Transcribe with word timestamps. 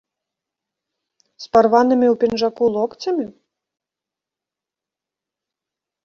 З 1.43 1.51
парванымі 1.57 2.07
ў 2.07 2.15
пінжаку 2.23 2.63
локцямі? 2.77 3.25